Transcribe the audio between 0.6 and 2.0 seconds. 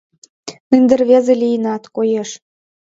Ынде рвезе лийынат,